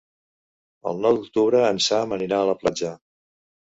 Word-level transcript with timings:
El 0.91 1.03
nou 1.05 1.19
d'octubre 1.19 1.61
en 1.67 1.81
Sam 1.91 2.17
anirà 2.17 2.41
a 2.41 2.49
la 2.53 2.59
platja. 2.65 2.95